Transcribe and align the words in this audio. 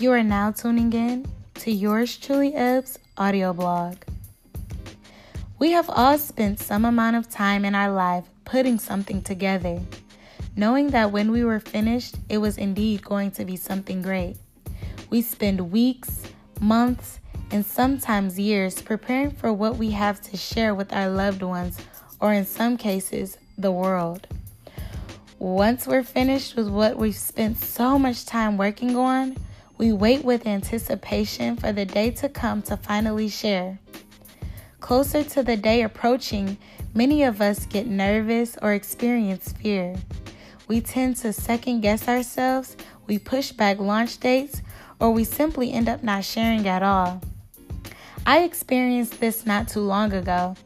You 0.00 0.12
are 0.12 0.22
now 0.22 0.50
tuning 0.50 0.94
in 0.94 1.30
to 1.56 1.70
yours 1.70 2.16
truly 2.16 2.54
Eb's 2.54 2.98
audio 3.18 3.52
blog. 3.52 3.96
We 5.58 5.72
have 5.72 5.90
all 5.90 6.16
spent 6.16 6.58
some 6.58 6.86
amount 6.86 7.16
of 7.16 7.28
time 7.28 7.66
in 7.66 7.74
our 7.74 7.92
life 7.92 8.24
putting 8.46 8.78
something 8.78 9.20
together, 9.20 9.78
knowing 10.56 10.88
that 10.92 11.12
when 11.12 11.30
we 11.30 11.44
were 11.44 11.60
finished, 11.60 12.14
it 12.30 12.38
was 12.38 12.56
indeed 12.56 13.04
going 13.04 13.32
to 13.32 13.44
be 13.44 13.56
something 13.56 14.00
great. 14.00 14.38
We 15.10 15.20
spend 15.20 15.70
weeks, 15.70 16.22
months, 16.62 17.20
and 17.50 17.62
sometimes 17.62 18.38
years 18.38 18.80
preparing 18.80 19.32
for 19.32 19.52
what 19.52 19.76
we 19.76 19.90
have 19.90 20.22
to 20.22 20.36
share 20.38 20.74
with 20.74 20.94
our 20.94 21.10
loved 21.10 21.42
ones, 21.42 21.78
or 22.20 22.32
in 22.32 22.46
some 22.46 22.78
cases, 22.78 23.36
the 23.58 23.70
world. 23.70 24.26
Once 25.38 25.86
we're 25.86 26.02
finished 26.02 26.56
with 26.56 26.70
what 26.70 26.96
we've 26.96 27.14
spent 27.14 27.58
so 27.58 27.98
much 27.98 28.24
time 28.24 28.56
working 28.56 28.96
on, 28.96 29.36
we 29.80 29.94
wait 29.94 30.22
with 30.22 30.46
anticipation 30.46 31.56
for 31.56 31.72
the 31.72 31.86
day 31.86 32.10
to 32.10 32.28
come 32.28 32.60
to 32.60 32.76
finally 32.76 33.30
share. 33.30 33.78
Closer 34.80 35.24
to 35.24 35.42
the 35.42 35.56
day 35.56 35.80
approaching, 35.80 36.58
many 36.92 37.22
of 37.22 37.40
us 37.40 37.64
get 37.64 37.86
nervous 37.86 38.58
or 38.60 38.74
experience 38.74 39.52
fear. 39.54 39.96
We 40.68 40.82
tend 40.82 41.16
to 41.16 41.32
second 41.32 41.80
guess 41.80 42.08
ourselves, 42.08 42.76
we 43.06 43.18
push 43.18 43.52
back 43.52 43.78
launch 43.78 44.20
dates, 44.20 44.60
or 45.00 45.12
we 45.12 45.24
simply 45.24 45.72
end 45.72 45.88
up 45.88 46.02
not 46.02 46.26
sharing 46.26 46.68
at 46.68 46.82
all. 46.82 47.22
I 48.26 48.40
experienced 48.40 49.18
this 49.18 49.46
not 49.46 49.66
too 49.66 49.80
long 49.80 50.12
ago 50.12 50.56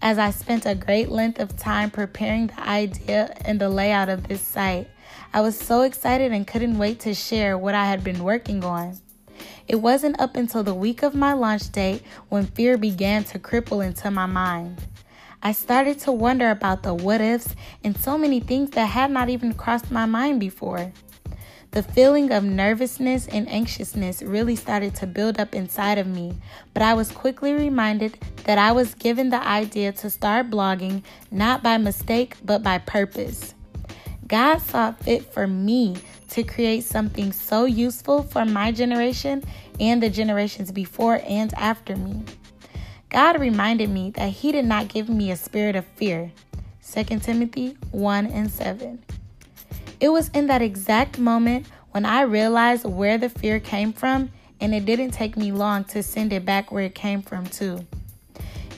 as 0.00 0.18
I 0.18 0.30
spent 0.30 0.64
a 0.64 0.74
great 0.74 1.10
length 1.10 1.40
of 1.40 1.58
time 1.58 1.90
preparing 1.90 2.46
the 2.46 2.66
idea 2.66 3.36
and 3.44 3.60
the 3.60 3.68
layout 3.68 4.08
of 4.08 4.28
this 4.28 4.40
site. 4.40 4.88
I 5.32 5.40
was 5.40 5.58
so 5.58 5.82
excited 5.82 6.32
and 6.32 6.46
couldn't 6.46 6.78
wait 6.78 7.00
to 7.00 7.14
share 7.14 7.56
what 7.56 7.74
I 7.74 7.86
had 7.86 8.04
been 8.04 8.22
working 8.22 8.64
on. 8.64 8.98
It 9.68 9.76
wasn't 9.76 10.20
up 10.20 10.36
until 10.36 10.62
the 10.62 10.74
week 10.74 11.02
of 11.02 11.14
my 11.14 11.32
launch 11.32 11.70
date 11.72 12.02
when 12.28 12.46
fear 12.46 12.76
began 12.76 13.24
to 13.24 13.38
cripple 13.38 13.84
into 13.84 14.10
my 14.10 14.26
mind. 14.26 14.80
I 15.42 15.52
started 15.52 15.98
to 16.00 16.12
wonder 16.12 16.50
about 16.50 16.82
the 16.82 16.94
what 16.94 17.20
ifs 17.20 17.56
and 17.82 17.96
so 17.96 18.16
many 18.16 18.40
things 18.40 18.70
that 18.70 18.86
had 18.86 19.10
not 19.10 19.28
even 19.28 19.54
crossed 19.54 19.90
my 19.90 20.06
mind 20.06 20.40
before. 20.40 20.92
The 21.72 21.82
feeling 21.82 22.30
of 22.32 22.44
nervousness 22.44 23.26
and 23.28 23.48
anxiousness 23.48 24.22
really 24.22 24.56
started 24.56 24.94
to 24.96 25.06
build 25.06 25.40
up 25.40 25.54
inside 25.54 25.96
of 25.96 26.06
me, 26.06 26.36
but 26.74 26.82
I 26.82 26.92
was 26.92 27.10
quickly 27.10 27.54
reminded 27.54 28.18
that 28.44 28.58
I 28.58 28.72
was 28.72 28.94
given 28.94 29.30
the 29.30 29.42
idea 29.42 29.90
to 29.92 30.10
start 30.10 30.50
blogging 30.50 31.02
not 31.30 31.62
by 31.62 31.78
mistake 31.78 32.36
but 32.44 32.62
by 32.62 32.76
purpose. 32.76 33.54
God 34.32 34.62
saw 34.62 34.92
fit 34.92 35.30
for 35.30 35.46
me 35.46 35.94
to 36.30 36.42
create 36.42 36.84
something 36.84 37.32
so 37.32 37.66
useful 37.66 38.22
for 38.22 38.46
my 38.46 38.72
generation 38.72 39.44
and 39.78 40.02
the 40.02 40.08
generations 40.08 40.72
before 40.72 41.20
and 41.28 41.52
after 41.52 41.94
me. 41.96 42.24
God 43.10 43.38
reminded 43.38 43.90
me 43.90 44.08
that 44.12 44.30
He 44.30 44.50
did 44.50 44.64
not 44.64 44.88
give 44.88 45.10
me 45.10 45.30
a 45.30 45.36
spirit 45.36 45.76
of 45.76 45.84
fear. 45.84 46.32
2 46.90 47.04
Timothy 47.18 47.76
1 47.90 48.26
and 48.28 48.50
7. 48.50 49.02
It 50.00 50.08
was 50.08 50.30
in 50.30 50.46
that 50.46 50.62
exact 50.62 51.18
moment 51.18 51.66
when 51.90 52.06
I 52.06 52.22
realized 52.22 52.86
where 52.86 53.18
the 53.18 53.28
fear 53.28 53.60
came 53.60 53.92
from, 53.92 54.30
and 54.62 54.74
it 54.74 54.86
didn't 54.86 55.10
take 55.10 55.36
me 55.36 55.52
long 55.52 55.84
to 55.84 56.02
send 56.02 56.32
it 56.32 56.46
back 56.46 56.72
where 56.72 56.84
it 56.84 56.94
came 56.94 57.20
from, 57.20 57.44
too. 57.44 57.86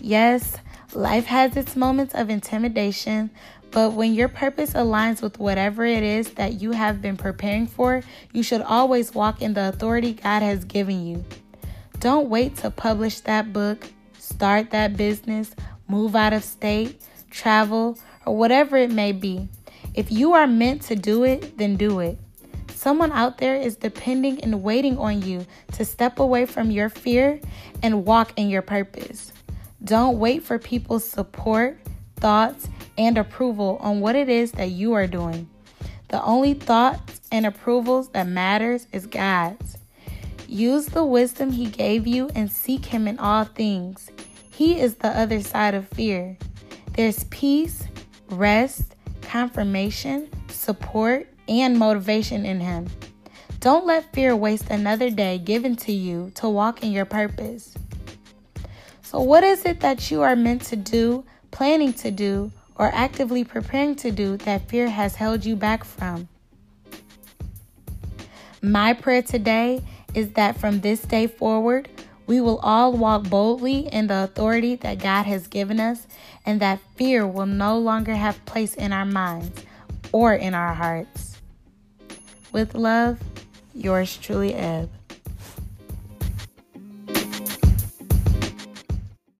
Yes, 0.00 0.56
life 0.94 1.26
has 1.26 1.56
its 1.56 1.76
moments 1.76 2.14
of 2.14 2.30
intimidation, 2.30 3.30
but 3.70 3.92
when 3.92 4.14
your 4.14 4.28
purpose 4.28 4.74
aligns 4.74 5.20
with 5.20 5.38
whatever 5.38 5.84
it 5.84 6.02
is 6.02 6.30
that 6.34 6.60
you 6.60 6.72
have 6.72 7.02
been 7.02 7.16
preparing 7.16 7.66
for, 7.66 8.02
you 8.32 8.42
should 8.42 8.62
always 8.62 9.14
walk 9.14 9.42
in 9.42 9.54
the 9.54 9.68
authority 9.68 10.14
God 10.14 10.42
has 10.42 10.64
given 10.64 11.06
you. 11.06 11.24
Don't 11.98 12.28
wait 12.28 12.56
to 12.58 12.70
publish 12.70 13.20
that 13.20 13.52
book, 13.52 13.88
start 14.18 14.70
that 14.70 14.96
business, 14.96 15.54
move 15.88 16.14
out 16.14 16.32
of 16.32 16.44
state, 16.44 17.02
travel, 17.30 17.98
or 18.26 18.36
whatever 18.36 18.76
it 18.76 18.90
may 18.90 19.12
be. 19.12 19.48
If 19.94 20.12
you 20.12 20.34
are 20.34 20.46
meant 20.46 20.82
to 20.82 20.96
do 20.96 21.24
it, 21.24 21.58
then 21.58 21.76
do 21.76 22.00
it. 22.00 22.18
Someone 22.70 23.12
out 23.12 23.38
there 23.38 23.56
is 23.56 23.76
depending 23.76 24.42
and 24.42 24.62
waiting 24.62 24.98
on 24.98 25.22
you 25.22 25.46
to 25.72 25.84
step 25.84 26.18
away 26.18 26.46
from 26.46 26.70
your 26.70 26.88
fear 26.88 27.40
and 27.82 28.04
walk 28.04 28.32
in 28.36 28.50
your 28.50 28.62
purpose. 28.62 29.32
Don't 29.84 30.18
wait 30.18 30.42
for 30.42 30.58
people's 30.58 31.08
support, 31.08 31.78
thoughts, 32.16 32.68
and 32.96 33.18
approval 33.18 33.78
on 33.80 34.00
what 34.00 34.16
it 34.16 34.28
is 34.28 34.52
that 34.52 34.70
you 34.70 34.94
are 34.94 35.06
doing. 35.06 35.48
The 36.08 36.22
only 36.22 36.54
thoughts 36.54 37.20
and 37.30 37.44
approvals 37.44 38.08
that 38.10 38.26
matters 38.26 38.86
is 38.92 39.06
God's. 39.06 39.78
Use 40.48 40.86
the 40.86 41.04
wisdom 41.04 41.52
he 41.52 41.66
gave 41.66 42.06
you 42.06 42.30
and 42.34 42.50
seek 42.50 42.86
him 42.86 43.08
in 43.08 43.18
all 43.18 43.44
things. 43.44 44.10
He 44.50 44.78
is 44.78 44.94
the 44.94 45.08
other 45.08 45.42
side 45.42 45.74
of 45.74 45.88
fear. 45.88 46.36
There's 46.92 47.24
peace, 47.24 47.82
rest, 48.30 48.94
confirmation, 49.22 50.28
support, 50.48 51.26
and 51.48 51.76
motivation 51.76 52.46
in 52.46 52.60
Him. 52.60 52.88
Don't 53.58 53.84
let 53.84 54.12
fear 54.12 54.36
waste 54.36 54.70
another 54.70 55.10
day 55.10 55.38
given 55.38 55.74
to 55.76 55.92
you 55.92 56.30
to 56.36 56.48
walk 56.48 56.84
in 56.84 56.92
your 56.92 57.04
purpose. 57.04 57.74
So, 59.04 59.20
what 59.20 59.44
is 59.44 59.66
it 59.66 59.80
that 59.80 60.10
you 60.10 60.22
are 60.22 60.34
meant 60.34 60.62
to 60.62 60.76
do, 60.76 61.24
planning 61.50 61.92
to 61.92 62.10
do, 62.10 62.50
or 62.76 62.90
actively 62.94 63.44
preparing 63.44 63.94
to 63.96 64.10
do 64.10 64.38
that 64.38 64.68
fear 64.68 64.88
has 64.88 65.16
held 65.16 65.44
you 65.44 65.56
back 65.56 65.84
from? 65.84 66.26
My 68.62 68.94
prayer 68.94 69.20
today 69.20 69.82
is 70.14 70.32
that 70.32 70.56
from 70.56 70.80
this 70.80 71.02
day 71.02 71.26
forward, 71.26 71.90
we 72.26 72.40
will 72.40 72.58
all 72.60 72.94
walk 72.94 73.28
boldly 73.28 73.88
in 73.88 74.06
the 74.06 74.24
authority 74.24 74.74
that 74.76 75.00
God 75.00 75.24
has 75.26 75.48
given 75.48 75.78
us, 75.78 76.06
and 76.46 76.58
that 76.60 76.80
fear 76.96 77.26
will 77.26 77.44
no 77.44 77.78
longer 77.78 78.14
have 78.14 78.42
place 78.46 78.74
in 78.74 78.90
our 78.90 79.04
minds 79.04 79.64
or 80.12 80.32
in 80.34 80.54
our 80.54 80.72
hearts. 80.72 81.42
With 82.52 82.74
love, 82.74 83.20
yours 83.74 84.16
truly, 84.16 84.54
Eb. 84.54 84.88